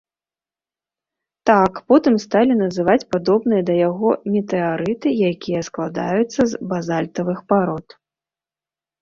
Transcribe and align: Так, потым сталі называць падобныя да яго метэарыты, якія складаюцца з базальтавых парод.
Так, 1.49 1.73
потым 1.91 2.13
сталі 2.23 2.53
называць 2.61 3.07
падобныя 3.17 3.61
да 3.67 3.75
яго 3.89 4.09
метэарыты, 4.37 5.07
якія 5.31 5.61
складаюцца 5.69 6.41
з 6.55 6.65
базальтавых 6.73 7.39
парод. 7.55 7.87